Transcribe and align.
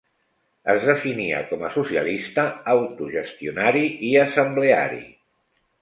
Es 0.73 0.87
definia 0.91 1.41
com 1.51 1.67
a 1.67 1.69
socialista, 1.77 2.47
autogestionari 2.75 3.85
i 4.13 4.19
assembleari. 4.27 5.03